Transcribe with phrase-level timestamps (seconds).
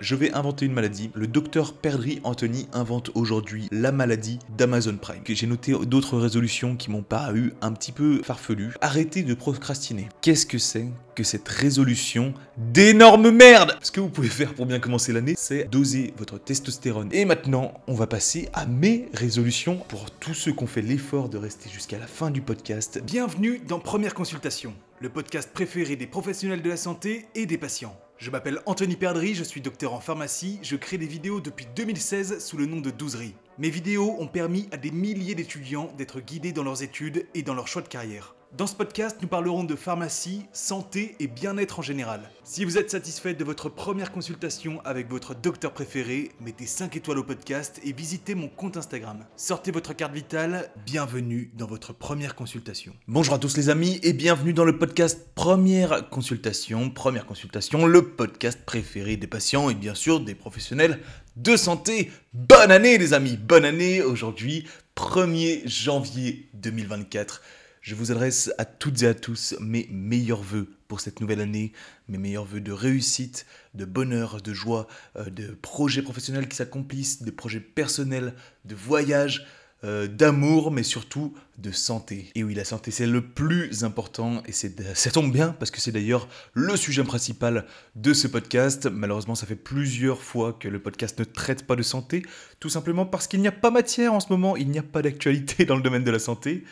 [0.00, 1.10] Je vais inventer une maladie.
[1.14, 5.20] Le docteur Perdri Anthony invente aujourd'hui la maladie d'Amazon Prime.
[5.28, 8.72] J'ai noté d'autres résolutions qui m'ont paru un petit peu farfelues.
[8.80, 10.08] Arrêtez de procrastiner.
[10.22, 13.76] Qu'est-ce que c'est que cette résolution d'énorme merde?
[13.82, 17.10] Ce que vous pouvez faire pour bien commencer l'année, c'est doser votre testostérone.
[17.12, 21.28] Et maintenant, on va passer à mes résolutions pour tous ceux qui ont fait l'effort
[21.28, 23.02] de rester jusqu'à la fin du podcast.
[23.04, 27.98] Bienvenue dans Première Consultation, le podcast préféré des professionnels de la santé et des patients.
[28.20, 32.44] Je m'appelle Anthony Perdry, je suis docteur en pharmacie, je crée des vidéos depuis 2016
[32.44, 33.34] sous le nom de Douzerie.
[33.56, 37.54] Mes vidéos ont permis à des milliers d'étudiants d'être guidés dans leurs études et dans
[37.54, 38.34] leur choix de carrière.
[38.58, 42.28] Dans ce podcast, nous parlerons de pharmacie, santé et bien-être en général.
[42.42, 47.18] Si vous êtes satisfait de votre première consultation avec votre docteur préféré, mettez 5 étoiles
[47.18, 49.24] au podcast et visitez mon compte Instagram.
[49.36, 52.92] Sortez votre carte vitale, bienvenue dans votre première consultation.
[53.06, 56.90] Bonjour à tous les amis et bienvenue dans le podcast Première Consultation.
[56.90, 60.98] Première Consultation, le podcast préféré des patients et bien sûr des professionnels
[61.36, 62.10] de santé.
[62.32, 67.42] Bonne année les amis, bonne année aujourd'hui, 1er janvier 2024.
[67.80, 71.72] Je vous adresse à toutes et à tous mes meilleurs voeux pour cette nouvelle année,
[72.08, 77.22] mes meilleurs voeux de réussite, de bonheur, de joie, euh, de projets professionnels qui s'accomplissent,
[77.22, 78.34] de projets personnels,
[78.66, 79.46] de voyages,
[79.82, 82.30] euh, d'amour, mais surtout de santé.
[82.34, 85.90] Et oui, la santé, c'est le plus important, et ça tombe bien, parce que c'est
[85.90, 87.64] d'ailleurs le sujet principal
[87.96, 88.88] de ce podcast.
[88.92, 92.26] Malheureusement, ça fait plusieurs fois que le podcast ne traite pas de santé,
[92.58, 95.00] tout simplement parce qu'il n'y a pas matière en ce moment, il n'y a pas
[95.00, 96.64] d'actualité dans le domaine de la santé.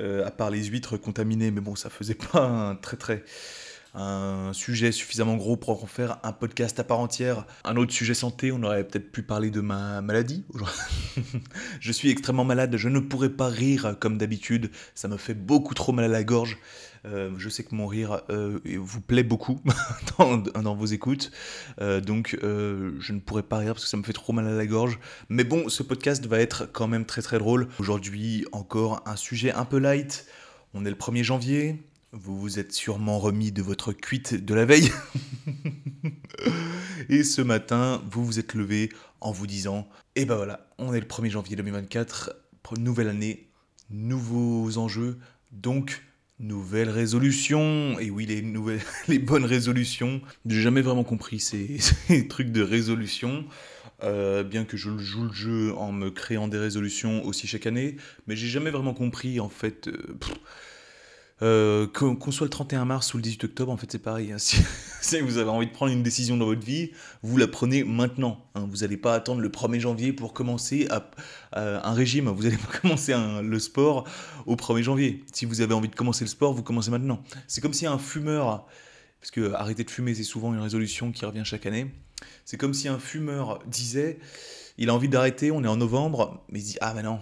[0.00, 3.24] Euh, à part les huîtres contaminées, mais bon, ça faisait pas un très très
[3.94, 7.46] un sujet suffisamment gros pour en faire un podcast à part entière.
[7.64, 10.44] Un autre sujet santé, on aurait peut-être pu parler de ma maladie.
[11.80, 15.74] je suis extrêmement malade, je ne pourrais pas rire comme d'habitude, ça me fait beaucoup
[15.74, 16.58] trop mal à la gorge.
[17.06, 19.60] Euh, je sais que mon rire euh, vous plaît beaucoup
[20.18, 21.30] dans, vos écoutes,
[21.80, 24.52] euh, donc je ne pourrais pas rire parce que ça me fait trop mal à
[24.52, 24.98] la gorge.
[25.28, 27.68] Mais bon, ce podcast va être quand même très très drôle.
[27.78, 30.26] Aujourd'hui, encore un sujet un peu light.
[30.72, 31.84] On est le 1er janvier,
[32.14, 34.90] vous vous êtes sûrement remis de votre cuite de la veille.
[37.08, 38.88] Et ce matin, vous vous êtes levé
[39.20, 42.36] en vous disant Eh ben voilà, on est le 1er janvier 2024,
[42.78, 43.48] nouvelle année,
[43.90, 45.18] nouveaux enjeux,
[45.50, 46.02] donc
[46.38, 47.98] nouvelle résolution.
[47.98, 50.22] Et oui, les, nouvelles, les bonnes résolutions.
[50.46, 51.78] J'ai jamais vraiment compris ces,
[52.28, 53.44] trucs de résolution.
[54.04, 57.96] Euh, bien que je joue le jeu en me créant des résolutions aussi chaque année,
[58.26, 59.88] mais j'ai jamais vraiment compris en fait.
[59.88, 60.16] Euh,
[61.42, 64.32] euh, qu'on soit le 31 mars ou le 18 octobre, en fait, c'est pareil.
[64.32, 64.36] Hein.
[65.04, 68.42] Si, vous avez envie de prendre une décision dans votre vie, vous la prenez maintenant.
[68.54, 68.66] Hein.
[68.70, 70.88] Vous n'allez pas attendre le 1er janvier pour commencer
[71.52, 72.30] un régime.
[72.30, 74.08] Vous n'allez pas commencer le sport
[74.46, 75.22] au 1er janvier.
[75.30, 77.22] Si vous avez envie de commencer le sport, vous commencez maintenant.
[77.48, 78.66] C'est comme si un fumeur,
[79.20, 81.92] parce que arrêter de fumer, c'est souvent une résolution qui revient chaque année.
[82.44, 84.18] C'est comme si un fumeur disait,
[84.78, 87.20] il a envie d'arrêter, on est en novembre, mais il dit, ah mais non,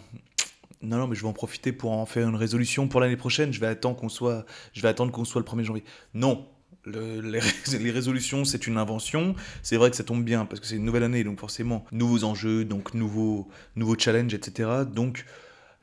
[0.82, 3.52] non, non, mais je vais en profiter pour en faire une résolution pour l'année prochaine.
[3.52, 5.84] Je vais attendre qu'on soit, je vais attendre qu'on soit le 1er janvier.
[6.14, 6.46] Non,
[6.86, 9.34] les, résolutions, c'est une invention.
[9.62, 12.24] C'est vrai que ça tombe bien parce que c'est une nouvelle année, donc forcément, nouveaux
[12.24, 14.68] enjeux, donc nouveaux, nouveaux challenges, etc.
[14.92, 15.24] Donc,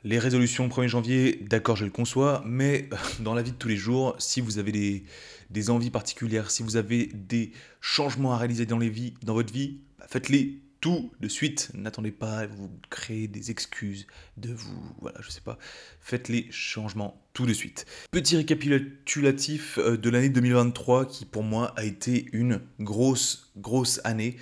[0.04, 2.88] les résolutions 1er janvier, d'accord, je le conçois, mais
[3.20, 5.04] dans la vie de tous les jours, si vous avez
[5.50, 9.52] des, envies particulières, si vous avez des changements à réaliser dans, les vies, dans votre
[9.52, 11.70] vie, bah, faites-les tout de suite.
[11.74, 15.58] N'attendez pas, vous créer des excuses, de vous, voilà, je sais pas.
[16.00, 17.86] Faites les changements tout de suite.
[18.10, 24.36] Petit récapitulatif euh, de l'année 2023 qui pour moi a été une grosse, grosse année,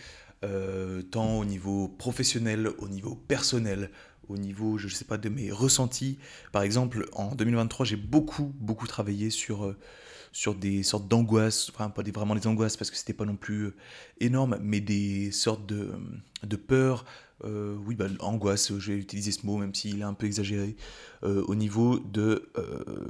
[0.44, 3.90] euh, tant au niveau professionnel, au niveau personnel,
[4.28, 6.18] au niveau, je sais pas, de mes ressentis.
[6.52, 9.64] Par exemple, en 2023, j'ai beaucoup, beaucoup travaillé sur...
[9.64, 9.76] Euh,
[10.32, 13.36] sur des sortes d'angoisses, enfin pas des, vraiment des angoisses parce que c'était pas non
[13.36, 13.74] plus euh,
[14.20, 15.92] énorme, mais des sortes de,
[16.42, 17.04] de peurs,
[17.44, 20.76] euh, oui, bah, angoisse, je vais utiliser ce mot même s'il est un peu exagéré,
[21.22, 22.50] euh, au niveau de,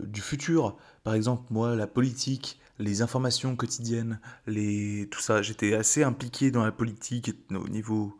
[0.04, 0.76] du futur.
[1.02, 6.64] Par exemple, moi, la politique, les informations quotidiennes, les, tout ça, j'étais assez impliqué dans
[6.64, 8.18] la politique au niveau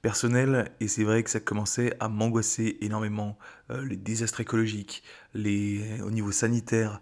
[0.00, 3.36] personnel et c'est vrai que ça commençait à m'angoisser énormément.
[3.68, 5.02] les désastres écologiques,
[5.34, 7.00] les, au niveau sanitaire,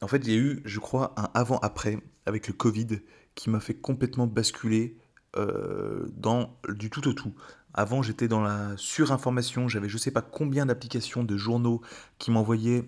[0.00, 3.00] en fait, il y a eu, je crois, un avant-après avec le Covid
[3.34, 4.96] qui m'a fait complètement basculer
[5.36, 7.34] euh, dans du tout au tout.
[7.74, 11.80] Avant, j'étais dans la surinformation, j'avais je sais pas combien d'applications de journaux
[12.18, 12.84] qui m'envoyaient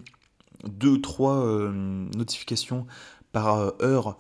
[0.65, 1.71] deux, trois euh,
[2.17, 2.87] notifications
[3.33, 4.19] par euh, heure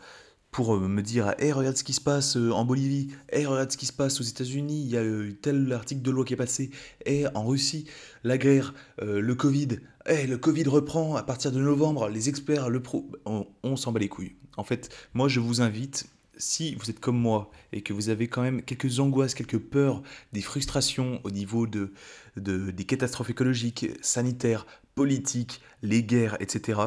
[0.50, 3.86] pour me dire Hey, regarde ce qui se passe en Bolivie, hey, regarde ce qui
[3.86, 5.02] se passe aux États-Unis, il y a
[5.40, 6.70] tel article de loi qui est passé,
[7.06, 7.86] hey, en Russie,
[8.24, 12.82] la guerre, le Covid, hey, le Covid reprend à partir de novembre, les experts, le
[12.82, 13.10] pro.
[13.24, 14.36] On, s'en bat les couilles.
[14.56, 16.06] En fait, moi, je vous invite,
[16.36, 20.02] si vous êtes comme moi et que vous avez quand même quelques angoisses, quelques peurs,
[20.32, 21.92] des frustrations au niveau de,
[22.36, 26.80] des catastrophes écologiques, sanitaires, politiques, les guerres, etc.,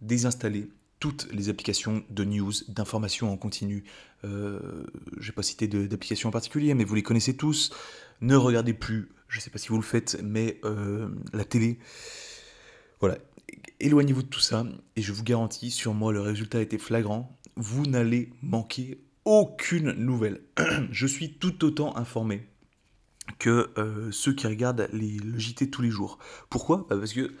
[0.00, 3.84] désinstallez toutes les applications de news, d'information en continu.
[4.24, 4.84] Euh,
[5.18, 7.72] je n'ai pas cité d'applications en particulier, mais vous les connaissez tous.
[8.20, 11.78] Ne regardez plus, je ne sais pas si vous le faites, mais euh, la télé.
[13.00, 13.18] Voilà,
[13.80, 14.66] éloignez-vous de tout ça,
[14.96, 17.38] et je vous garantis, sur moi, le résultat a été flagrant.
[17.56, 20.40] Vous n'allez manquer aucune nouvelle.
[20.90, 22.48] je suis tout autant informé
[23.38, 26.18] que euh, ceux qui regardent les, le JT tous les jours.
[26.50, 26.86] Pourquoi?
[26.88, 27.32] Bah, Parce que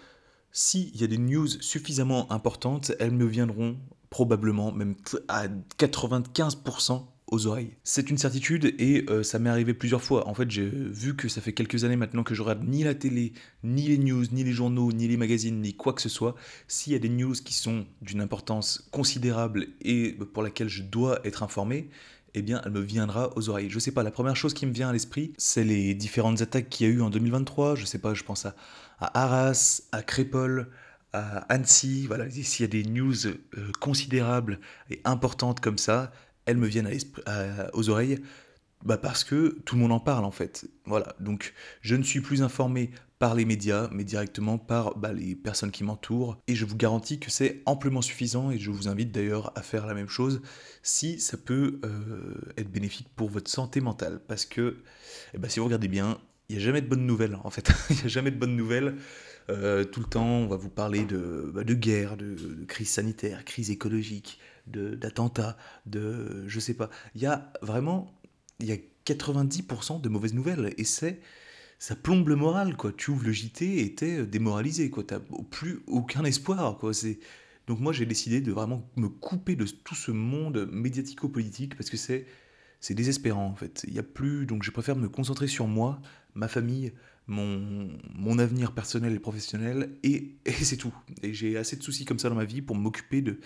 [0.58, 3.76] s'il y a des news suffisamment importantes, elles me viendront
[4.10, 4.96] probablement, même
[5.28, 5.46] à
[5.78, 7.76] 95% aux oreilles.
[7.84, 10.26] C'est une certitude et euh, ça m'est arrivé plusieurs fois.
[10.26, 12.96] En fait, j'ai vu que ça fait quelques années maintenant que je regarde ni la
[12.96, 16.34] télé, ni les news, ni les journaux, ni les magazines, ni quoi que ce soit.
[16.66, 21.24] S'il y a des news qui sont d'une importance considérable et pour laquelle je dois
[21.24, 21.88] être informé,
[22.34, 23.70] eh bien, elle me viendra aux oreilles.
[23.70, 26.68] Je sais pas, la première chose qui me vient à l'esprit, c'est les différentes attaques
[26.68, 27.76] qu'il y a eu en 2023.
[27.76, 28.54] Je sais pas, je pense à,
[29.00, 30.70] Arras, à Crépol,
[31.12, 32.06] à Annecy.
[32.06, 33.36] Voilà, s'il y a des news euh,
[33.80, 34.60] considérables
[34.90, 36.12] et importantes comme ça,
[36.46, 36.90] elles me viennent
[37.26, 38.20] à aux oreilles.
[38.84, 40.68] Bah parce que tout le monde en parle en fait.
[40.84, 45.34] Voilà, donc je ne suis plus informé par les médias, mais directement par bah, les
[45.34, 46.38] personnes qui m'entourent.
[46.46, 49.86] Et je vous garantis que c'est amplement suffisant, et je vous invite d'ailleurs à faire
[49.86, 50.40] la même chose
[50.82, 54.20] si ça peut euh, être bénéfique pour votre santé mentale.
[54.28, 54.78] Parce que
[55.34, 57.70] eh ben, si vous regardez bien, il n'y a jamais de bonnes nouvelles en fait.
[57.90, 58.96] Il n'y a jamais de bonnes nouvelles.
[59.50, 62.36] Euh, tout le temps, on va vous parler de, bah, de guerre, de,
[62.66, 65.56] crise sanitaire, crise écologique, d'attentats,
[65.86, 66.90] de, de, je sais pas.
[67.14, 68.14] Il y a vraiment,
[68.60, 71.20] il y a 90% de mauvaises nouvelles, et c'est
[71.78, 72.92] ça plombe le moral, quoi.
[72.92, 75.04] Tu ouvres le JT et t'es euh, démoralisé, quoi.
[75.04, 75.20] T'as
[75.50, 76.92] plus aucun espoir, quoi.
[77.66, 81.96] Donc moi, j'ai décidé de vraiment me couper de tout ce monde médiatico-politique parce que
[81.96, 82.26] c'est,
[82.80, 83.84] c'est désespérant, en fait.
[83.86, 84.46] Il y a plus...
[84.46, 86.00] Donc je préfère me concentrer sur moi,
[86.34, 86.92] ma famille,
[87.26, 90.94] mon, mon avenir personnel et professionnel, et, et c'est tout.
[91.22, 93.40] Et j'ai assez de soucis comme ça dans ma vie pour m'occuper de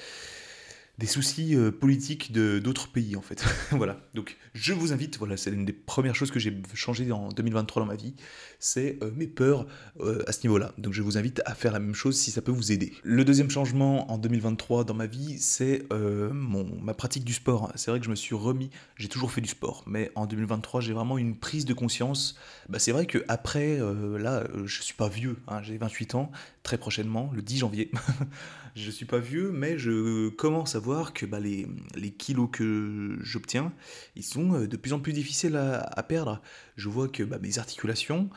[0.99, 3.45] des soucis euh, politiques d'autres pays en fait.
[3.71, 3.99] voilà.
[4.15, 7.83] Donc je vous invite, voilà, c'est une des premières choses que j'ai changé en 2023
[7.83, 8.15] dans ma vie,
[8.59, 9.67] c'est euh, mes peurs
[10.01, 10.75] euh, à ce niveau-là.
[10.77, 12.93] Donc je vous invite à faire la même chose si ça peut vous aider.
[13.03, 17.73] Le deuxième changement en 2023 dans ma vie, c'est mon ma pratique du sport.
[17.75, 20.81] C'est vrai que je me suis remis, j'ai toujours fait du sport, mais en 2023
[20.81, 22.37] j'ai vraiment une prise de conscience.
[22.69, 23.79] Bah, c'est vrai que après
[24.19, 26.31] là, je suis pas vieux, hein, j'ai 28 ans,
[26.63, 27.91] très prochainement, le 10 janvier.
[28.75, 30.81] je suis pas vieux, mais je commence à
[31.15, 33.73] que bah, les, les, kilos que j'obtiens,
[34.17, 36.41] ils sont euh, de plus en plus difficiles à, perdre.
[36.77, 38.31] Je vois que bah, mes articulations,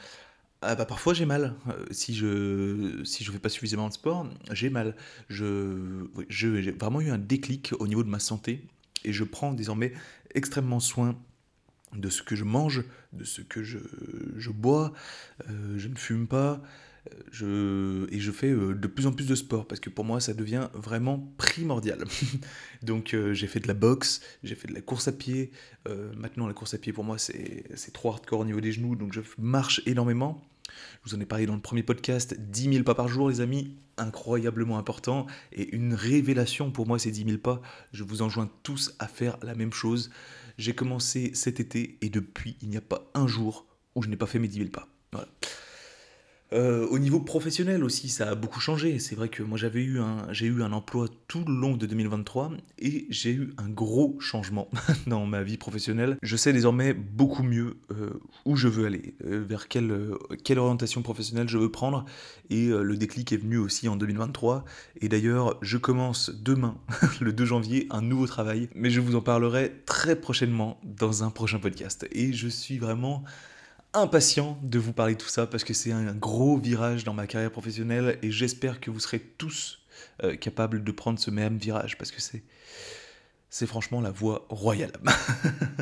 [0.62, 1.56] ah, bah, parfois j'ai mal.
[1.68, 4.96] Euh, si je si je fais pas suffisamment de sport, j'ai mal.
[5.30, 8.66] Je j'ai vraiment eu un déclic au niveau de ma santé
[9.04, 9.94] et je prends désormais
[10.34, 11.18] extrêmement soin
[11.94, 12.84] de ce que je mange,
[13.14, 13.80] de ce que je,
[14.38, 14.94] je bois.
[15.50, 16.62] Euh, je ne fume pas
[17.42, 20.34] et je fais euh, de plus en plus de sport parce que pour moi ça
[20.34, 22.04] devient vraiment primordial.
[22.84, 25.52] Donc euh, j'ai fait de la boxe, j'ai fait de la course à pied.
[25.88, 28.96] Euh, maintenant la course à pied pour moi c'est trop hardcore au niveau des genoux
[28.96, 30.44] donc je marche énormément.
[31.04, 33.40] Je vous en ai parlé dans le premier podcast, 10 000 pas par jour les
[33.40, 37.62] amis, incroyablement important et une révélation pour moi ces 10 000 pas.
[37.92, 40.10] Je vous enjoins tous à faire la même chose.
[40.58, 44.18] J'ai commencé cet été et depuis il n'y a pas un jour où je n'ai
[44.18, 44.88] pas fait mes 10 000 pas.
[45.12, 45.28] Voilà.
[46.54, 49.00] Euh, au niveau professionnel aussi, ça a beaucoup changé.
[49.00, 51.86] C'est vrai que moi j'avais eu un, j'ai eu un emploi tout le long de
[51.88, 54.70] 2023 et j'ai eu un gros changement
[55.08, 56.18] dans ma vie professionnelle.
[56.22, 58.12] Je sais désormais beaucoup mieux euh,
[58.46, 60.12] où je veux aller, euh, vers quelle,
[60.44, 62.06] quelle orientation professionnelle je veux prendre.
[62.52, 64.66] Et le déclic est venu aussi en 2023.
[65.02, 66.78] Et d'ailleurs, je commence demain,
[67.22, 68.70] le 2 janvier, un nouveau travail.
[68.76, 72.08] Mais je vous en parlerai très prochainement dans un prochain podcast.
[72.12, 73.24] Et je suis vraiment
[73.96, 77.28] impatient de vous parler de tout ça parce que c'est un gros virage dans ma
[77.28, 79.80] carrière professionnelle et j'espère que vous serez tous
[80.24, 82.44] euh, capables de prendre ce même virage parce que c'est
[83.50, 84.92] c'est franchement la voie royale.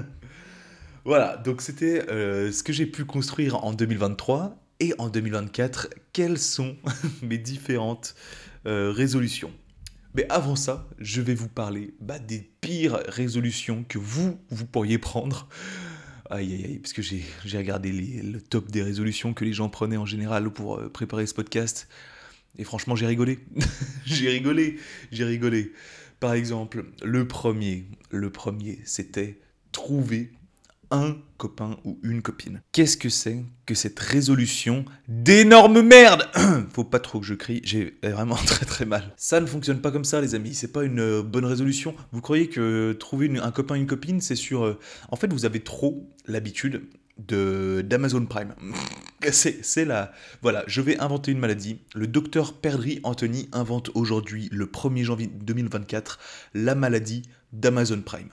[1.05, 6.37] voilà, donc c'était euh, ce que j'ai pu construire en 2023 et en 2024, quelles
[6.37, 6.75] sont
[7.23, 8.13] mes différentes
[8.67, 9.51] euh, résolutions?
[10.13, 14.99] Mais avant ça, je vais vous parler bah, des pires résolutions que vous, vous pourriez
[14.99, 15.49] prendre
[16.33, 17.23] Aïe, aïe, aïe, parce que j'ai
[17.57, 21.33] regardé le top des résolutions que les gens prenaient en général pour euh, préparer ce
[21.35, 21.87] podcast.
[22.57, 23.37] Et franchement, j'ai rigolé.
[24.05, 24.79] j'ai rigolé,
[25.11, 25.73] j'ai rigolé.
[26.19, 29.37] Par exemple, le premier, le premier, c'était
[29.71, 30.31] trouver
[30.93, 32.61] un copain ou une copine.
[32.71, 36.29] Qu'est-ce que c'est que cette résolution d'énorme merde?
[36.73, 39.11] Faut pas trop que je crie, j'ai vraiment très très mal.
[39.17, 41.95] Ça ne fonctionne pas comme ça les amis, c'est pas une euh, bonne résolution.
[42.11, 44.63] Vous croyez que trouver un copain, une copine, c'est sur...
[44.63, 46.83] Euh, en fait, vous avez trop l'habitude
[47.17, 48.55] de d'Amazon Prime.
[49.31, 50.11] C'est la...
[50.41, 51.79] Voilà, je vais inventer une maladie.
[51.95, 56.19] Le docteur Perdry Anthony invente aujourd'hui, le 1er janvier 2024,
[56.53, 57.23] la maladie
[57.53, 58.29] d'Amazon Prime.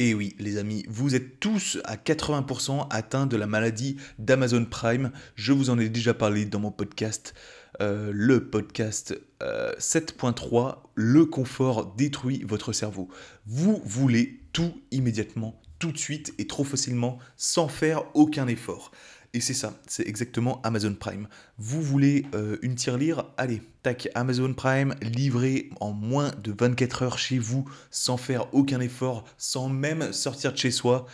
[0.00, 5.10] Et oui, les amis, vous êtes tous à 80% atteints de la maladie d'Amazon Prime.
[5.34, 7.34] Je vous en ai déjà parlé dans mon podcast,
[7.80, 13.08] euh, le podcast 7.3, euh, Le confort détruit votre cerveau.
[13.44, 18.92] Vous voulez tout immédiatement, tout de suite et trop facilement, sans faire aucun effort.
[19.34, 21.28] Et c'est ça, c'est exactement Amazon Prime.
[21.58, 27.18] Vous voulez euh, une tirelire Allez, tac, Amazon Prime, livré en moins de 24 heures
[27.18, 31.06] chez vous, sans faire aucun effort, sans même sortir de chez soi.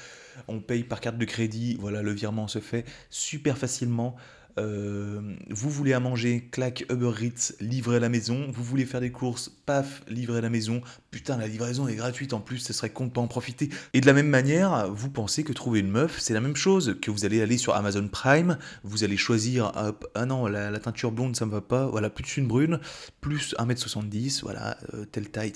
[0.47, 4.17] On paye par carte de crédit, voilà, le virement se fait super facilement.
[4.59, 8.47] Euh, vous voulez à manger, clac, Uber Eats, livré à la maison.
[8.53, 10.81] Vous voulez faire des courses, paf, livré à la maison.
[11.15, 13.71] Putain, la livraison est gratuite en plus, ce serait con de pas en profiter.
[13.93, 16.97] Et de la même manière, vous pensez que trouver une meuf, c'est la même chose,
[17.01, 19.71] que vous allez aller sur Amazon Prime, vous allez choisir,
[20.17, 22.81] ah non, la, teinture blonde, ça me va pas, voilà, plus une brune,
[23.21, 25.53] plus 1m70, voilà, euh, telle taille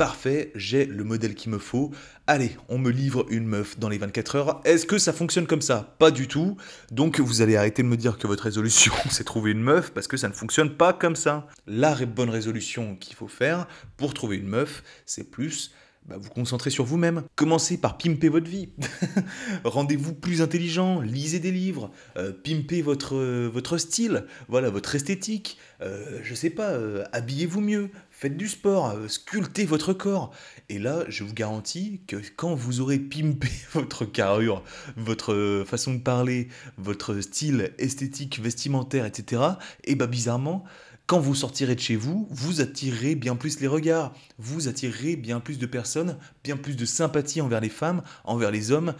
[0.00, 1.90] parfait, j'ai le modèle qu'il me faut.
[2.26, 4.60] Allez, on me livre une meuf dans les 24 heures.
[4.64, 5.94] Est-ce que ça fonctionne comme ça?
[5.98, 6.56] Pas du tout.
[6.90, 10.06] Donc vous allez arrêter de me dire que votre résolution, c'est trouver une meuf, parce
[10.08, 11.46] que ça ne fonctionne pas comme ça.
[11.66, 15.72] La bonne résolution qu'il faut faire pour trouver une meuf, c'est plus
[16.06, 17.22] bah, vous concentrer sur vous-même.
[17.36, 18.70] Commencez par pimper votre vie.
[19.64, 25.58] Rendez-vous plus intelligent, lisez des livres, euh, pimpez votre, euh, votre style, voilà, votre esthétique.
[25.82, 26.74] Euh, je sais pas,
[27.12, 30.32] habillez-vous mieux, faites du sport, sculptez votre corps.
[30.68, 34.64] Et là, je vous garantis que quand vous aurez pimpé votre carrure,
[34.96, 39.42] votre façon de parler, votre style esthétique, vestimentaire, etc.,
[39.84, 40.64] et bah bizarrement,
[41.10, 45.40] quand vous sortirez de chez vous, vous attirerez bien plus les regards, vous attirerez bien
[45.40, 48.94] plus de personnes, bien plus de sympathie envers les femmes, envers les hommes.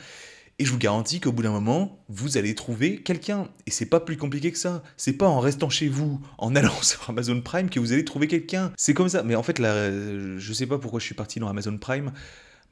[0.59, 3.47] Et je vous garantis qu'au bout d'un moment, vous allez trouver quelqu'un.
[3.69, 4.83] Et c'est pas plus compliqué que ça.
[4.97, 8.27] C'est pas en restant chez vous, en allant sur Amazon Prime, que vous allez trouver
[8.27, 8.73] quelqu'un.
[8.77, 9.23] C'est comme ça.
[9.23, 9.93] Mais en fait, là,
[10.37, 12.11] je sais pas pourquoi je suis parti dans Amazon Prime,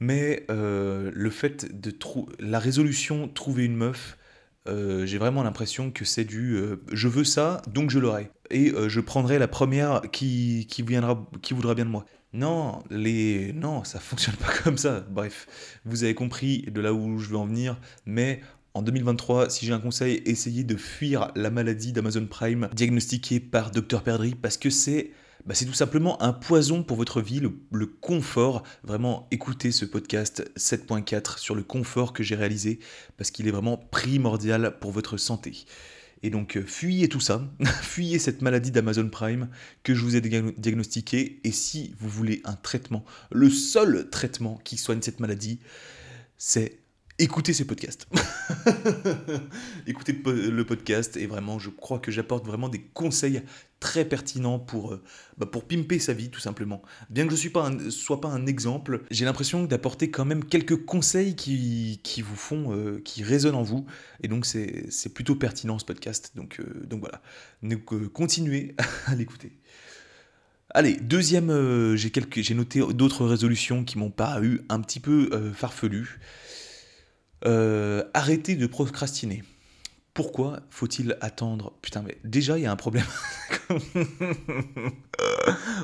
[0.01, 1.95] mais euh, le fait de
[2.41, 4.18] la résolution trouver une meuf,
[4.69, 8.31] euh, j'ai vraiment l'impression que c'est du euh, je veux ça, donc je l'aurai.
[8.51, 12.05] Et euh, je prendrai la première qui, qui, viendra, qui voudra bien de moi.
[12.33, 13.53] Non, les...
[13.55, 15.01] non, ça fonctionne pas comme ça.
[15.11, 18.41] Bref, vous avez compris de là où je veux en venir, mais
[18.75, 23.71] en 2023, si j'ai un conseil, essayez de fuir la maladie d'Amazon Prime diagnostiquée par
[23.71, 25.11] Dr Perdry parce que c'est
[25.49, 28.65] bah, c'est tout simplement un poison pour votre vie, le, confort.
[28.85, 32.81] Vraiment, écoutez ce podcast 7.4 sur le confort que j'ai réalisé,
[33.17, 35.65] parce qu'il est vraiment primordial pour votre santé.
[36.23, 37.49] Et donc, euh, fuyez tout ça,
[37.81, 39.49] fuyez cette maladie d'Amazon Prime
[39.85, 44.77] que je vous ai diagnostiquée, et si vous voulez un traitement, le seul traitement qui
[44.77, 45.61] soigne cette maladie,
[46.37, 46.79] c'est
[47.19, 48.07] écoutez ces podcasts.
[49.87, 53.43] écoutez le podcast et vraiment, je crois que j'apporte vraiment des conseils
[53.81, 55.03] très pertinents pour, euh,
[55.37, 56.83] bah, pour pimper sa vie, tout simplement.
[57.11, 60.85] Bien que je ne pas sois pas un exemple, j'ai l'impression d'apporter quand même quelques
[60.85, 63.87] conseils qui, vous font, euh, qui résonnent en vous.
[64.23, 66.33] Et donc, c'est plutôt pertinent ce podcast.
[66.37, 67.21] Donc, euh, donc voilà.
[68.13, 68.75] Continuez
[69.07, 69.53] à l'écouter.
[70.71, 76.21] Allez, deuxième, j'ai noté d'autres résolutions qui m'ont paru un petit peu farfelues.
[77.45, 79.43] Euh, arrêtez de procrastiner.
[80.15, 81.75] Pourquoi faut-il attendre?
[81.81, 83.07] Putain, mais déjà, il y a un problème.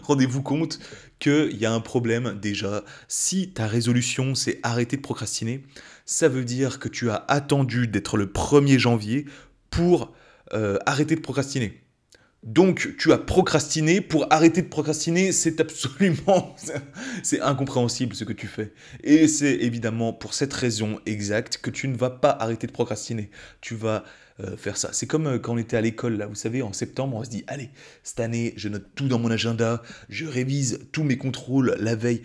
[0.02, 0.80] Rendez-vous compte
[1.20, 2.82] qu'il y a un problème déjà.
[3.06, 5.62] Si ta résolution, c'est arrêter de procrastiner,
[6.04, 9.26] ça veut dire que tu as attendu d'être le 1er janvier
[9.70, 10.12] pour
[10.52, 11.83] euh, arrêter de procrastiner.
[12.44, 15.32] Donc, tu as procrastiné pour arrêter de procrastiner.
[15.32, 16.54] C'est absolument,
[17.22, 18.74] c'est incompréhensible ce que tu fais.
[19.02, 23.30] Et c'est évidemment pour cette raison exacte que tu ne vas pas arrêter de procrastiner.
[23.62, 24.04] Tu vas
[24.40, 24.90] euh, faire ça.
[24.92, 27.30] C'est comme euh, quand on était à l'école, là, vous savez, en septembre, on se
[27.30, 27.70] dit, allez,
[28.02, 32.22] cette année, je note tout dans mon agenda, je révise tous mes contrôles la veille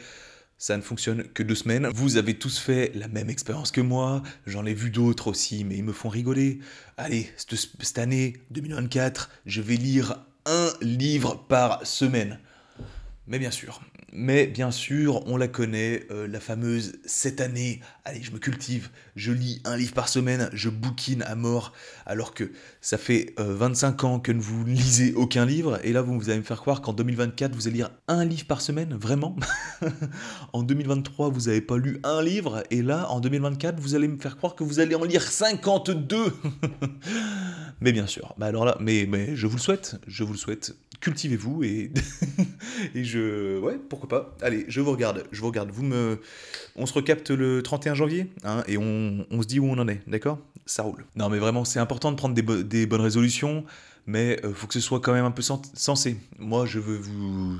[0.59, 1.87] ça ne fonctionne que deux semaines.
[1.87, 5.77] Vous avez tous fait la même expérience que moi, j'en ai vu d'autres aussi, mais
[5.77, 6.59] ils me font rigoler.
[6.97, 12.39] Allez, cette, année, 2024, je vais lire un livre par semaine.
[13.25, 13.79] Mais bien sûr,
[14.11, 18.89] Mais bien sûr, on la connaît, euh, la fameuse cette année, allez, je me cultive,
[19.15, 21.71] je lis un livre par semaine, je bouquine à mort,
[22.05, 22.51] alors que
[22.81, 26.39] ça fait 25 euh, ans que vous lisez aucun livre, et là vous, vous allez
[26.39, 29.35] me faire croire qu'en 2024 vous allez lire un livre par semaine, vraiment?
[30.53, 34.17] En 2023 vous n'avez pas lu un livre, et là en 2024 vous allez me
[34.17, 36.33] faire croire que vous allez en lire 52
[37.81, 40.37] Mais bien sûr, bah alors là, mais, mais je vous le souhaite, je vous le
[40.37, 41.91] souhaite, cultivez-vous et,
[42.95, 43.59] et je.
[43.59, 44.35] Ouais, pourquoi pas.
[44.41, 45.71] Allez, je vous regarde, je vous regarde.
[45.71, 46.19] Vous me...
[46.75, 49.87] On se recapte le 31 janvier hein, et on, on, se dit où on en
[49.87, 50.39] est, d'accord?
[50.69, 51.03] Ça roule.
[51.15, 53.65] Non, mais vraiment, c'est important de prendre des, bonnes résolutions
[54.05, 56.17] mais il euh, faut que ce soit quand même un peu sensé.
[56.39, 57.59] Moi, je veux vous,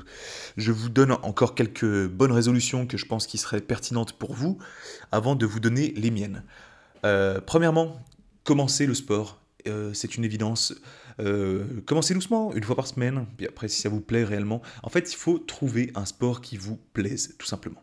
[0.56, 4.58] je vous donne encore quelques bonnes résolutions que je pense qui seraient pertinentes pour vous,
[5.12, 6.42] avant de vous donner les miennes.
[7.04, 8.00] Euh, premièrement,
[8.42, 9.40] commencez le sport.
[9.68, 10.74] Euh, c'est une évidence.
[11.20, 14.62] Euh, commencez doucement, une fois par semaine, puis après si ça vous plaît réellement.
[14.82, 17.82] En fait, il faut trouver un sport qui vous plaise, tout simplement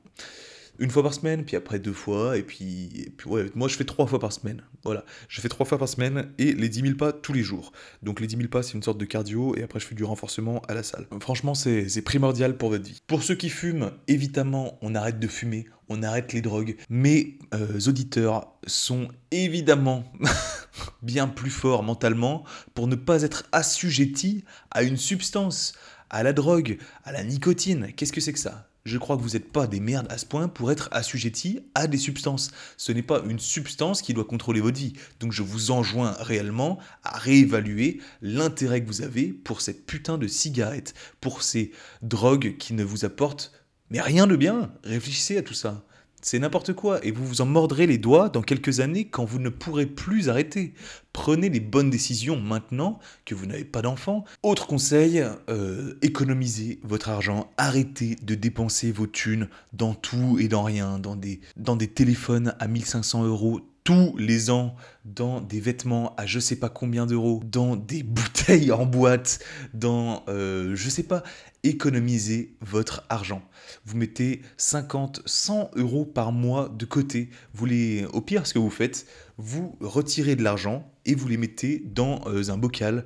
[0.80, 3.12] une fois par semaine, puis après deux fois, et puis,
[3.56, 4.62] moi je fais trois fois par semaine.
[4.84, 7.72] Voilà, je fais trois fois par semaine et les 10 000 pas tous les jours.
[8.04, 10.04] Donc les 10 000 pas, c'est une sorte de cardio, et après je fais du
[10.04, 11.08] renforcement à la salle.
[11.20, 13.02] Franchement, c'est primordial pour votre vie.
[13.08, 16.76] Pour ceux qui fument, évidemment, on arrête de fumer, on arrête les drogues.
[16.90, 20.04] Mes euh, auditeurs sont évidemment
[21.02, 22.44] bien plus forts mentalement
[22.74, 25.74] pour ne pas être assujettis à une substance,
[26.10, 27.92] à la drogue, à la nicotine.
[27.96, 28.70] Qu'est-ce que c'est que ça?
[28.88, 31.88] Je crois que vous n'êtes pas des merdes à ce point pour être assujettis à
[31.88, 32.52] des substances.
[32.78, 34.94] Ce n'est pas une substance qui doit contrôler votre vie.
[35.20, 40.28] Donc je vous enjoins réellement à réévaluer l'intérêt que vous avez pour cette putain de
[40.28, 43.52] cigarette, pour ces drogues qui ne vous apportent
[43.90, 44.72] mais rien de bien.
[44.84, 45.87] Réfléchissez à tout ça.
[46.22, 49.40] C'est n'importe quoi et vous vous en mordrez les doigts dans quelques années quand vous
[49.40, 50.74] ne pourrez plus arrêter.
[51.14, 54.26] Prenez les bonnes décisions maintenant que vous n'avez pas d'enfant.
[54.44, 57.52] Autre conseil, euh, économisez votre argent.
[57.58, 62.56] Arrêtez de dépenser vos thunes dans tout et dans rien, dans des, dans des téléphones
[62.60, 64.76] à 1500 euros tous les ans
[65.06, 69.40] dans des vêtements à je sais pas combien d'euros, dans des bouteilles en boîte,
[69.74, 71.24] dans euh, je sais pas,
[71.64, 73.42] économisez votre argent.
[73.86, 77.30] Vous mettez 50, 100 euros par mois de côté.
[77.54, 77.66] Vous
[78.12, 82.20] au pire, ce que vous faites, vous retirez de l'argent et vous les mettez dans
[82.28, 83.06] euh, un bocal.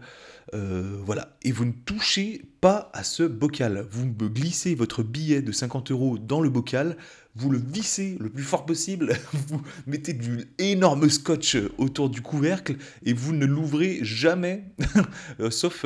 [0.53, 1.37] Euh, voilà.
[1.43, 3.85] Et vous ne touchez pas à ce bocal.
[3.89, 6.97] Vous glissez votre billet de 50 euros dans le bocal,
[7.35, 9.17] vous le vissez le plus fort possible,
[9.47, 14.65] vous mettez du énorme scotch autour du couvercle et vous ne l'ouvrez jamais,
[15.39, 15.85] euh, sauf,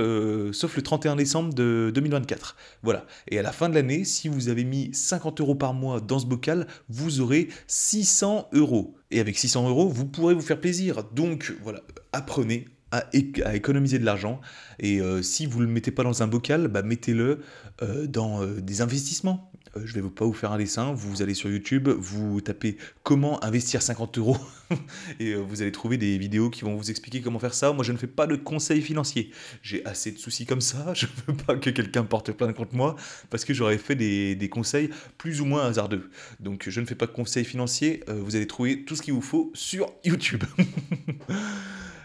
[0.51, 2.58] sauf le 31 décembre de 2024.
[2.84, 3.06] Voilà.
[3.29, 6.19] Et à la fin de l'année, si vous avez mis 50 euros par mois dans
[6.19, 8.95] ce bocal, vous aurez 600 euros.
[9.12, 11.03] Et avec 600 euros, vous pourrez vous faire plaisir.
[11.13, 14.41] Donc voilà, apprenez à, économiser de l'argent.
[14.79, 17.39] Et euh, si vous ne le mettez pas dans un bocal, bah, mettez-le
[17.81, 19.51] euh, dans euh, des investissements.
[19.75, 23.43] je ne vais pas vous faire un dessin, vous allez sur YouTube, vous tapez comment
[23.43, 24.38] investir 50 euros
[25.19, 27.73] et vous allez trouver des vidéos qui vont vous expliquer comment faire ça.
[27.73, 29.31] Moi, je ne fais pas de conseils financiers.
[29.62, 30.93] J'ai assez de soucis comme ça.
[30.93, 32.95] Je ne veux pas que quelqu'un porte plainte contre moi
[33.29, 36.10] parce que j'aurais fait des, des, conseils plus ou moins hasardeux.
[36.39, 38.03] Donc, je ne fais pas de conseils financiers.
[38.08, 40.43] vous allez trouver tout ce qu'il vous faut sur YouTube.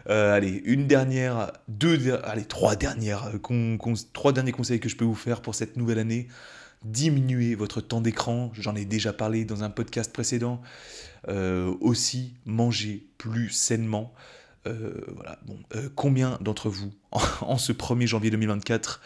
[0.09, 5.05] Euh, allez, une dernière, deux, allez, trois dernières, euh, trois derniers conseils que je peux
[5.05, 6.29] vous faire pour cette nouvelle année.
[6.85, 10.63] Diminuez votre temps d'écran, j'en ai déjà parlé dans un podcast précédent.
[11.29, 14.15] Euh, aussi, mangez plus sainement.
[14.65, 15.39] voilà.
[15.47, 15.59] bon,
[15.95, 19.03] combien d'entre vous, en, en, ce 1er janvier 2024,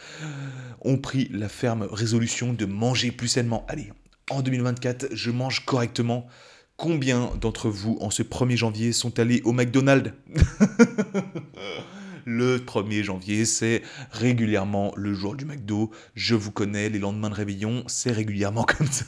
[0.83, 3.66] ont pris la ferme résolution de manger plus sainement?
[3.68, 3.92] Allez,
[4.30, 6.28] en 2024, je mange correctement.
[6.77, 10.13] Combien d'entre vous, en ce 1er janvier, sont allés au McDonald's
[12.27, 15.93] Le 1er janvier, c'est régulièrement le jour du McDo.
[16.15, 19.05] Je vous connais, les lendemains de réveillon, c'est régulièrement comme ça.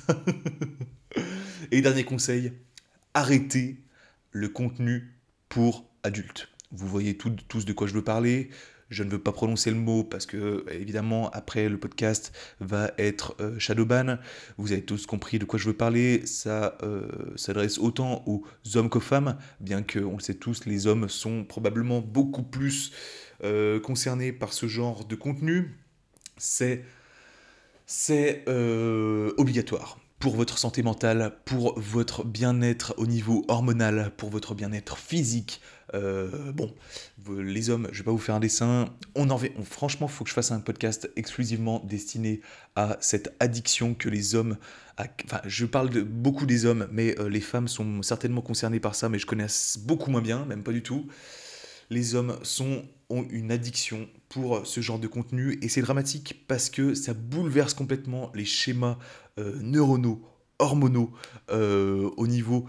[1.72, 2.52] Et dernier conseil,
[3.14, 3.78] arrêtez
[4.30, 5.14] le contenu
[5.48, 6.48] pour adultes.
[6.70, 8.50] Vous voyez tous de quoi je veux parler.
[8.88, 13.34] Je ne veux pas prononcer le mot parce que, évidemment, après le podcast va être
[13.40, 14.18] euh, Shadowban.
[14.58, 16.24] Vous avez tous compris de quoi je veux parler.
[16.24, 18.44] Ça euh, s'adresse autant aux
[18.74, 22.92] hommes qu'aux femmes, bien que, on le sait tous, les hommes sont probablement beaucoup plus
[23.42, 25.76] euh, concernés par ce genre de contenu.
[26.36, 26.84] C'est
[27.88, 28.44] c'est
[29.38, 35.60] obligatoire pour votre santé mentale, pour votre bien-être au niveau hormonal, pour votre bien-être physique.
[35.94, 36.74] Euh, bon,
[37.38, 38.86] les hommes, je vais pas vous faire un dessin.
[39.14, 42.40] On en franchement, faut que je fasse un podcast exclusivement destiné
[42.74, 44.56] à cette addiction que les hommes.
[44.98, 48.94] enfin, je parle de beaucoup des hommes, mais euh, les femmes sont certainement concernées par
[48.94, 49.46] ça, mais je connais
[49.80, 51.06] beaucoup moins bien, même pas du tout.
[51.90, 52.36] les hommes
[53.08, 57.74] ont une addiction pour ce genre de contenu et c'est dramatique parce que ça bouleverse
[57.74, 58.98] complètement les schémas
[59.38, 60.20] euh, neuronaux,
[60.58, 61.12] hormonaux
[61.50, 62.66] euh, au niveau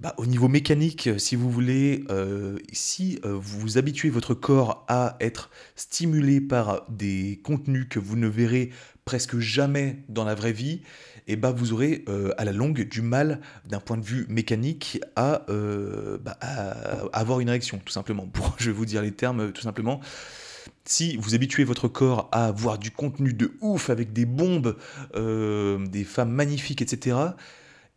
[0.00, 5.16] bah, au niveau mécanique, si vous voulez, euh, si euh, vous habituez votre corps à
[5.20, 8.70] être stimulé par des contenus que vous ne verrez
[9.06, 10.82] presque jamais dans la vraie vie,
[11.28, 14.26] et eh bah, vous aurez euh, à la longue du mal, d'un point de vue
[14.28, 18.26] mécanique, à, bah, à, avoir une érection, tout simplement.
[18.32, 20.00] Pour, je vais vous dire les termes, tout simplement.
[20.86, 24.76] Si vous habituez votre corps à voir du contenu de ouf avec des bombes,
[25.14, 27.16] des femmes magnifiques, etc.,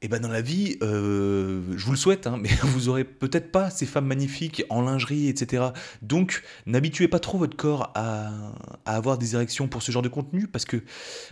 [0.01, 3.51] et ben dans la vie, euh, je vous le souhaite, hein, mais vous aurez peut-être
[3.51, 5.67] pas ces femmes magnifiques en lingerie, etc.
[6.01, 8.31] Donc n'habituez pas trop votre corps à,
[8.85, 10.77] avoir des érections pour ce genre de contenu, parce que,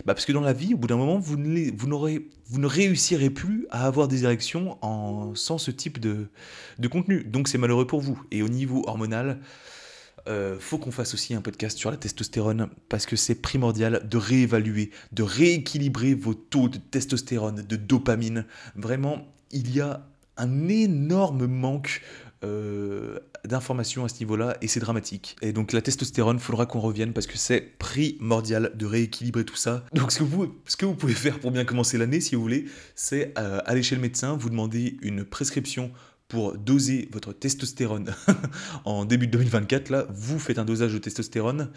[0.04, 4.06] bah, parce dans la vie, au bout d'un moment, vous ne, réussirez plus à avoir
[4.06, 4.78] des érections
[5.34, 6.28] sans ce type de
[6.90, 7.24] contenu.
[7.24, 8.22] Donc c'est malheureux pour vous.
[8.30, 9.40] Et au niveau hormonal,
[10.28, 14.16] euh, faut qu'on fasse aussi un podcast sur la testostérone parce que c'est primordial de
[14.16, 18.44] réévaluer, de rééquilibrer vos taux de testostérone, de dopamine.
[18.76, 22.02] Vraiment, il y a un énorme manque
[22.44, 25.36] euh, d'informations à ce niveau-là et c'est dramatique.
[25.42, 29.84] Et donc la testostérone, faudra qu'on revienne parce que c'est primordial de rééquilibrer tout ça.
[29.92, 32.42] Donc ce que vous, ce que vous pouvez faire pour bien commencer l'année, si vous
[32.42, 35.90] voulez, c'est euh, aller chez le médecin, vous demander une prescription
[36.28, 38.14] pour doser votre testostérone
[38.84, 41.70] en début de 2024, là, vous faites un dosage de testostérone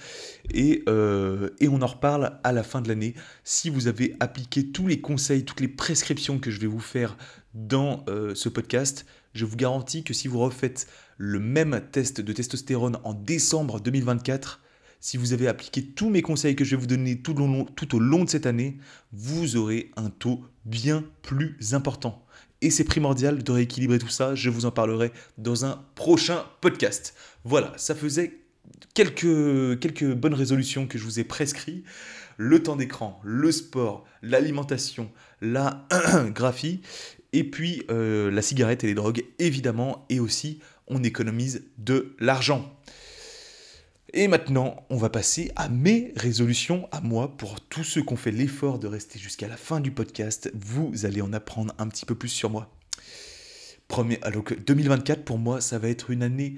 [0.54, 3.16] et, euh, et on en reparle à la fin de l'année.
[3.46, 7.18] Si vous avez appliqué tous les conseils, toutes les prescriptions que je vais vous faire
[7.54, 10.86] dans euh, ce podcast, je vous garantis que si vous refaites
[11.18, 14.60] le même test de testostérone en décembre 2024,
[15.00, 18.24] si vous avez appliqué tous mes conseils que je vais vous donner tout au long
[18.26, 18.78] de cette année,
[19.14, 22.26] vous aurez un taux bien plus important
[22.62, 24.36] et c'est primordial de rééquilibrer tout ça.
[24.36, 27.15] Je vous en parlerai dans un prochain podcast.
[27.43, 28.39] Voilà, ça faisait
[28.93, 31.86] quelques, quelques bonnes résolutions que je vous ai prescrites.
[32.38, 35.88] Le temps d'écran, le sport, l'alimentation, la
[36.34, 36.82] graphie,
[37.34, 42.78] et puis euh, la cigarette et les drogues, évidemment, et aussi on économise de l'argent.
[44.13, 47.38] Et maintenant, on va passer à mes résolutions à moi.
[47.38, 51.06] Pour tous ceux qui ont fait l'effort de rester jusqu'à la fin du podcast, vous
[51.06, 52.69] allez en apprendre un petit peu plus sur moi.
[53.88, 56.58] Premier, alors 2024, pour moi, ça va être une année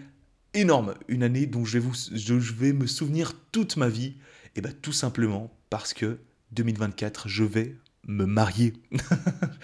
[0.56, 4.16] énorme, une année dont je vais, je vais me souvenir toute ma vie.
[4.56, 6.18] Et bien tout simplement parce que
[6.54, 8.74] 2024, je vais me marier.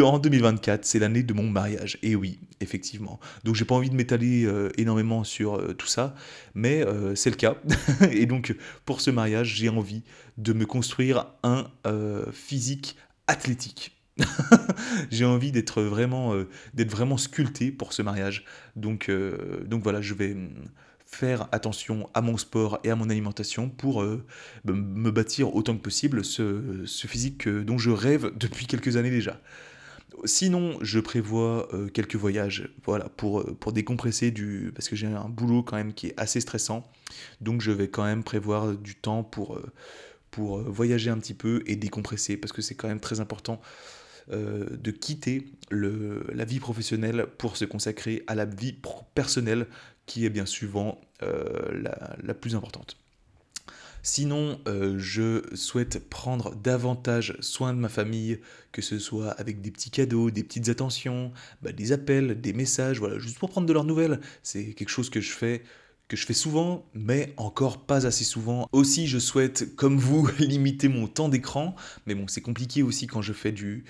[0.00, 1.98] en 2024, c'est l'année de mon mariage.
[2.02, 3.20] Et oui, effectivement.
[3.44, 6.14] Donc j'ai pas envie de m'étaler euh, énormément sur euh, tout ça,
[6.54, 7.56] mais euh, c'est le cas.
[8.10, 10.02] et donc pour ce mariage, j'ai envie
[10.38, 11.66] de me construire un
[12.32, 13.98] physique athlétique.
[15.10, 16.34] j'ai envie d'être vraiment,
[16.74, 18.44] d'être vraiment sculpté pour ce mariage.
[18.76, 19.10] Donc,
[19.66, 20.34] donc voilà, je vais
[21.04, 24.02] faire attention à mon sport et à mon alimentation pour
[24.64, 29.38] me bâtir autant que possible ce, physique dont je rêve depuis quelques années déjà.
[30.24, 35.06] Sinon, je prévois euh, quelques voyages, voilà, pour, euh, pour décompresser du, parce que j'ai
[35.06, 36.90] un boulot quand même qui est assez stressant,
[37.40, 39.60] donc je vais quand même prévoir du temps pour,
[40.30, 43.60] pour voyager un petit peu et décompresser, parce que c'est quand même très important
[44.30, 48.74] de quitter la vie professionnelle pour se consacrer à la vie
[49.14, 49.66] personnelle
[50.06, 51.82] qui est bien souvent euh,
[52.22, 52.96] la, plus importante.
[54.02, 58.40] Sinon, euh, je souhaite prendre davantage soin de ma famille,
[58.72, 62.98] que ce soit avec des petits cadeaux, des petites attentions, bah, des appels, des messages,
[62.98, 64.20] voilà, juste pour prendre de leurs nouvelles.
[64.42, 65.62] C'est quelque chose que je fais
[66.08, 68.68] que je fais souvent, mais encore pas assez souvent.
[68.72, 71.74] Aussi, je souhaite, comme vous, limiter mon temps d'écran,
[72.06, 73.84] mais bon, c'est compliqué aussi quand je fais du,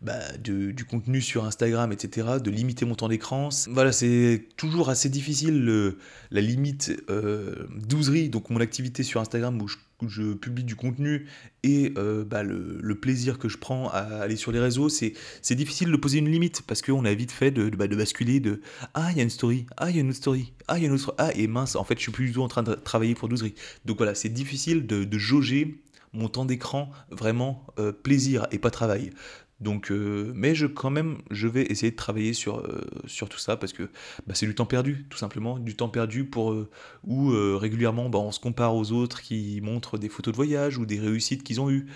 [0.00, 3.48] bah, du contenu sur Instagram, etc., de limiter mon temps d'écran.
[3.68, 5.96] Voilà, c'est toujours assez difficile
[6.30, 9.68] la limite euh, douzerie, donc mon activité sur Instagram où
[10.08, 11.26] je, publie du contenu
[11.64, 15.14] et euh, bah, le, plaisir que je prends à aller sur les réseaux, c'est
[15.50, 18.60] difficile de poser une limite parce qu'on a vite fait de, bah, basculer de
[18.94, 20.82] Ah, il y a une story, ah, il y a une autre story, ah, il
[20.82, 22.48] y a une autre, ah, et mince, en fait, je suis plus du tout en
[22.48, 23.54] train de travailler pour douzerie.
[23.84, 25.82] Donc voilà, c'est difficile de, jauger
[26.12, 29.10] mon temps d'écran vraiment euh, plaisir et pas travail.
[29.60, 32.86] Donc, euh, mais je, quand même, je vais essayer de travailler sur, euh,
[33.28, 33.84] tout ça parce que
[34.26, 35.58] bah, c'est du temps perdu, tout simplement.
[35.58, 36.70] Du temps perdu pour euh,
[37.04, 40.86] où régulièrement bah, on se compare aux autres qui montrent des photos de voyage ou
[40.86, 41.86] des réussites qu'ils ont eues,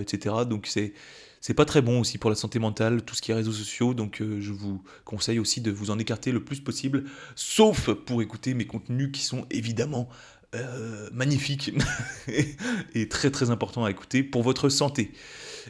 [0.00, 0.36] etc.
[0.48, 0.92] Donc, c'est.
[1.42, 3.94] C'est pas très bon aussi pour la santé mentale, tout ce qui est réseaux sociaux,
[3.94, 8.52] donc je vous conseille aussi de vous en écarter le plus possible, sauf pour écouter
[8.52, 10.10] mes contenus qui sont évidemment
[10.56, 11.70] euh, magnifique
[12.94, 15.12] et très très important à écouter pour votre santé.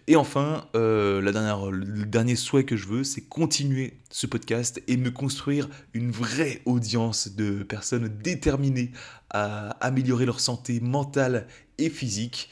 [0.06, 5.10] Et enfin, euh, le dernier souhait que je veux, c'est continuer ce podcast et me
[5.10, 8.92] construire une vraie audience de personnes déterminées
[9.30, 11.46] à améliorer leur santé mentale
[11.78, 12.50] et physique.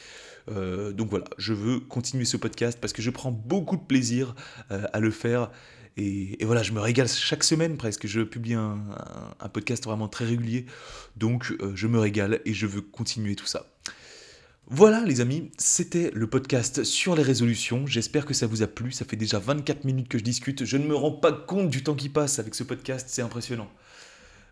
[0.51, 4.35] Euh, donc voilà, je veux continuer ce podcast parce que je prends beaucoup de plaisir
[4.71, 5.51] euh, à le faire.
[5.97, 8.07] Et, voilà, je me régale chaque semaine presque.
[8.07, 8.79] Je publie un,
[9.53, 10.65] podcast vraiment très régulier.
[11.17, 13.67] Donc je me régale et je veux continuer tout ça.
[14.71, 17.87] Voilà les amis, c'était le podcast sur les résolutions.
[17.87, 18.93] J'espère que ça vous a plu.
[18.93, 20.67] Ça fait déjà 24 minutes que je discute.
[20.67, 23.07] Je ne me rends pas compte du temps qui passe avec ce podcast.
[23.11, 23.69] C'est impressionnant.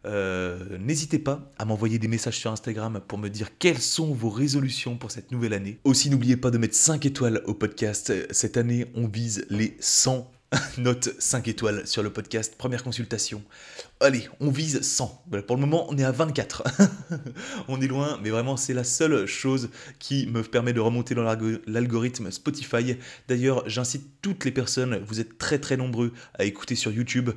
[0.06, 4.30] Euh, n'hésitez pas à m'envoyer des messages sur Instagram pour me dire quelles sont vos
[4.30, 5.80] résolutions pour cette nouvelle année.
[5.84, 8.14] Aussi, n'oubliez pas de mettre 5 étoiles au podcast.
[8.30, 10.32] Cette année, on vise les 100
[10.78, 13.42] note 5 étoiles sur le podcast, première consultation.
[14.00, 15.24] Allez, on vise 100.
[15.46, 16.64] Pour le moment, on est à 24.
[17.68, 21.24] on est loin, mais vraiment, c'est la seule chose qui me permet de remonter dans
[21.66, 22.96] l'algorithme Spotify.
[23.28, 27.30] D'ailleurs, j'incite toutes les personnes, vous êtes très très nombreux à écouter sur YouTube,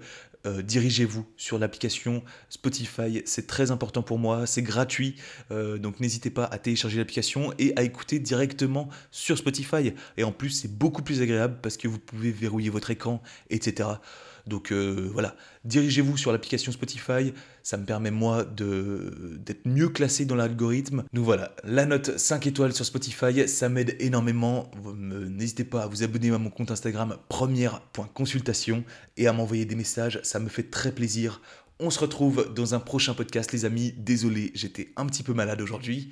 [0.45, 3.21] euh, dirigez-vous sur l'application Spotify.
[3.25, 5.15] C'est très important pour moi, c'est gratuit.
[5.51, 9.93] Euh, donc n'hésitez pas à télécharger l'application et à écouter directement sur Spotify.
[10.17, 13.89] Et en plus, c'est beaucoup plus agréable parce que vous pouvez verrouiller votre écran, etc.
[14.47, 20.35] Donc euh, voilà, dirigez-vous sur l'application Spotify, ça me permet moi d'être mieux classé dans
[20.35, 21.03] l'algorithme.
[21.13, 24.71] Donc voilà, la note 5 étoiles sur Spotify, ça m'aide énormément.
[24.95, 28.83] N'hésitez pas à vous abonner à mon compte Instagram première.consultation
[29.17, 31.41] et à m'envoyer des messages, ça me fait très plaisir.
[31.79, 35.61] On se retrouve dans un prochain podcast les amis, désolé j'étais un petit peu malade
[35.61, 36.11] aujourd'hui.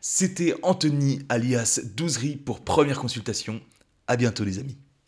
[0.00, 3.60] C'était Anthony alias Douzerie pour première consultation.
[4.06, 4.78] À bientôt les amis.